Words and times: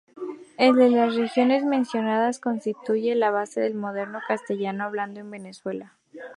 El 0.57 0.77
de 0.77 0.89
las 0.89 1.13
regiones 1.13 1.63
mencionadas 1.63 2.39
constituye 2.39 3.13
la 3.13 3.29
base 3.29 3.61
del 3.61 3.75
moderno 3.75 4.19
castellano 4.27 4.85
hablado 4.85 5.19
en 5.19 5.29
Venezuela. 5.29 5.95